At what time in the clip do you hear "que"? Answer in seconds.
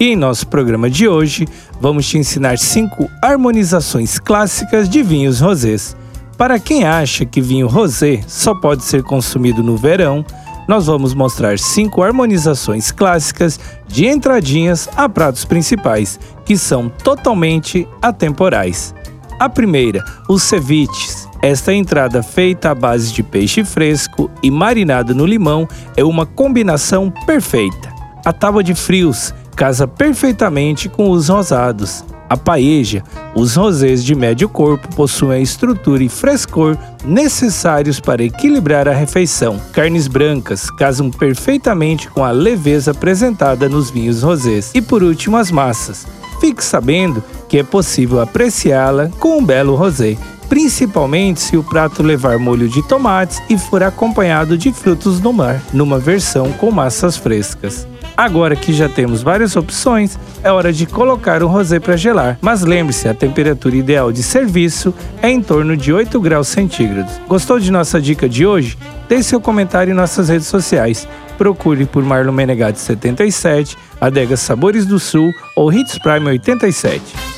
7.24-7.40, 16.44-16.56, 47.48-47.58, 58.56-58.72